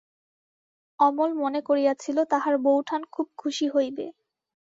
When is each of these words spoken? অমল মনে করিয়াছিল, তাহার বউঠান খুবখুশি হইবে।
অমল 0.99 1.31
মনে 1.41 1.59
করিয়াছিল, 1.67 2.17
তাহার 2.31 2.55
বউঠান 2.65 3.01
খুবখুশি 3.13 3.67
হইবে। 3.69 4.05